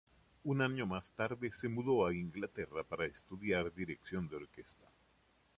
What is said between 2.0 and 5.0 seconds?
a Inglaterra para estudiar dirección de orquesta.